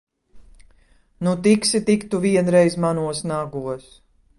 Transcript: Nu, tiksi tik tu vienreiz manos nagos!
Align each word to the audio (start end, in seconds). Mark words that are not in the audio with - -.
Nu, 1.27 1.35
tiksi 1.49 1.83
tik 1.91 2.09
tu 2.11 2.25
vienreiz 2.27 2.83
manos 2.87 3.25
nagos! 3.35 3.91